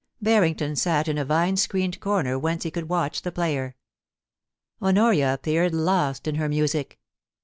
[0.19, 3.75] Barrington sat in a vine screened corner whence he could watch the player.
[4.81, 6.97] Honoria appeared lost in her music